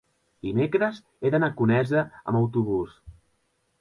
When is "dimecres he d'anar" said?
0.45-1.51